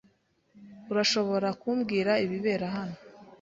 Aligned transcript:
Urashobora 0.91 1.47
kumbwira 1.61 2.11
ibibera 2.25 2.65
hano? 2.75 2.97